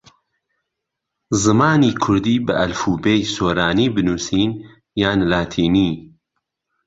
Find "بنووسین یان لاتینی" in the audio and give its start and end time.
3.95-5.91